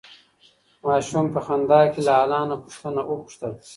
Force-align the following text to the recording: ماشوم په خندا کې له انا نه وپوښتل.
ماشوم 0.85 1.25
په 1.35 1.39
خندا 1.45 1.81
کې 1.91 2.01
له 2.07 2.13
انا 2.23 2.41
نه 2.49 3.03
وپوښتل. 3.09 3.53